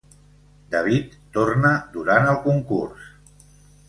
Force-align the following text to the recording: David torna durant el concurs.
David 0.75 1.11
torna 1.37 1.73
durant 1.97 2.31
el 2.31 2.39
concurs. 2.47 3.05